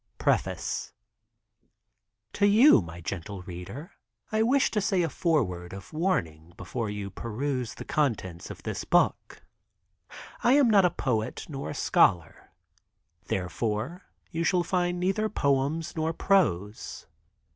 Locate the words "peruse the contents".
7.11-8.49